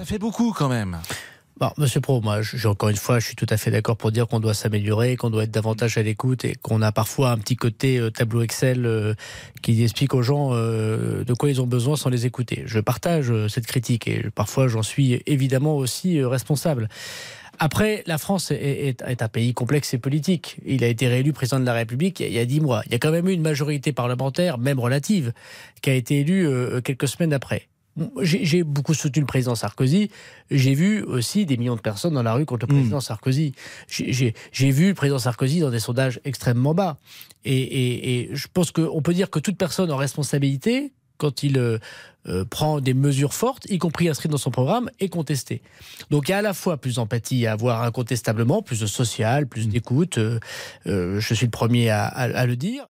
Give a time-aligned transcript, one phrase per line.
[0.00, 0.96] Ça fait beaucoup quand même.
[1.58, 4.26] Bon, Monsieur Pro, moi, encore une fois, je suis tout à fait d'accord pour dire
[4.28, 7.54] qu'on doit s'améliorer, qu'on doit être davantage à l'écoute et qu'on a parfois un petit
[7.54, 9.12] côté euh, tableau Excel euh,
[9.60, 12.62] qui explique aux gens euh, de quoi ils ont besoin sans les écouter.
[12.64, 16.88] Je partage cette critique et parfois j'en suis évidemment aussi responsable.
[17.58, 20.56] Après, la France est, un pays complexe et politique.
[20.64, 22.80] Il a été réélu président de la République il y a dix mois.
[22.86, 25.34] Il y a quand même eu une majorité parlementaire, même relative,
[25.82, 26.48] qui a été élue
[26.82, 27.68] quelques semaines après.
[28.22, 30.10] J'ai beaucoup soutenu le président Sarkozy.
[30.50, 33.02] J'ai vu aussi des millions de personnes dans la rue contre le président hmm.
[33.02, 33.52] Sarkozy.
[33.88, 36.98] J'ai vu le président Sarkozy dans des sondages extrêmement bas.
[37.44, 41.78] Et, je pense qu'on peut dire que toute personne en responsabilité, quand il euh,
[42.26, 45.60] euh, prend des mesures fortes, y compris inscrites dans son programme, est contestée.
[46.10, 49.46] Donc il y a à la fois plus d'empathie à avoir incontestablement, plus de social,
[49.46, 49.70] plus hmm.
[49.70, 50.18] d'écoute.
[50.18, 50.40] Euh,
[50.86, 52.86] je suis le premier à le dire.